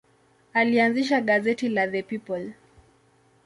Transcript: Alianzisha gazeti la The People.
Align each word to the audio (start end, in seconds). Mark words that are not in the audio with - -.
Alianzisha 0.53 1.21
gazeti 1.21 1.69
la 1.69 1.87
The 1.87 2.01
People. 2.03 2.53